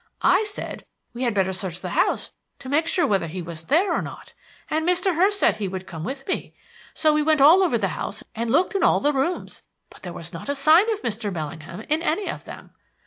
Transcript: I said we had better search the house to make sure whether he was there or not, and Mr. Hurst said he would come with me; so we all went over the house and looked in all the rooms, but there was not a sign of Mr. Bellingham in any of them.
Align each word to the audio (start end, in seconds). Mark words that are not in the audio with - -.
I 0.23 0.45
said 0.45 0.83
we 1.13 1.21
had 1.21 1.35
better 1.35 1.53
search 1.53 1.79
the 1.79 1.89
house 1.89 2.31
to 2.57 2.67
make 2.69 2.87
sure 2.87 3.05
whether 3.05 3.27
he 3.27 3.39
was 3.43 3.65
there 3.65 3.93
or 3.93 4.01
not, 4.01 4.33
and 4.67 4.83
Mr. 4.83 5.13
Hurst 5.15 5.37
said 5.37 5.57
he 5.57 5.67
would 5.67 5.85
come 5.85 6.03
with 6.03 6.27
me; 6.27 6.55
so 6.95 7.13
we 7.13 7.21
all 7.21 7.25
went 7.27 7.39
over 7.41 7.77
the 7.77 7.89
house 7.89 8.23
and 8.33 8.49
looked 8.51 8.73
in 8.73 8.81
all 8.81 8.99
the 8.99 9.13
rooms, 9.13 9.61
but 9.91 10.01
there 10.01 10.11
was 10.11 10.33
not 10.33 10.49
a 10.49 10.55
sign 10.55 10.91
of 10.91 11.03
Mr. 11.03 11.31
Bellingham 11.31 11.81
in 11.81 12.01
any 12.01 12.27
of 12.31 12.45
them. 12.45 12.71